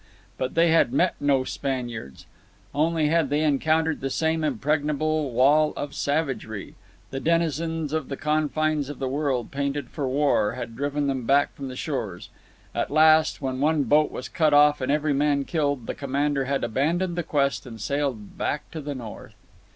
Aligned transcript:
But 0.39 0.55
they 0.55 0.71
had 0.71 0.91
met 0.91 1.13
no 1.19 1.43
Spaniards. 1.43 2.25
Only 2.73 3.09
had 3.09 3.29
they 3.29 3.43
encountered 3.43 4.01
the 4.01 4.09
same 4.09 4.43
impregnable 4.43 5.29
wall 5.29 5.73
of 5.77 5.93
savagery. 5.93 6.73
The 7.11 7.19
denizens 7.19 7.93
of 7.93 8.09
the 8.09 8.17
confines 8.17 8.89
of 8.89 8.97
the 8.97 9.07
world, 9.07 9.51
painted 9.51 9.91
for 9.91 10.07
war, 10.07 10.53
had 10.53 10.75
driven 10.75 11.05
them 11.05 11.27
back 11.27 11.53
from 11.53 11.67
the 11.67 11.75
shores. 11.75 12.29
At 12.73 12.89
last, 12.89 13.43
when 13.43 13.59
one 13.59 13.83
boat 13.83 14.09
was 14.09 14.27
cut 14.27 14.55
off 14.55 14.81
and 14.81 14.91
every 14.91 15.13
man 15.13 15.43
killed, 15.45 15.85
the 15.85 15.93
commander 15.93 16.45
had 16.45 16.63
abandoned 16.63 17.15
the 17.15 17.21
quest 17.21 17.67
and 17.67 17.79
sailed 17.79 18.39
back 18.39 18.71
to 18.71 18.81
the 18.81 18.95
north. 18.95 19.35